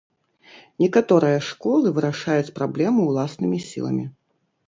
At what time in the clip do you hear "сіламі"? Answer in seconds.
3.69-4.05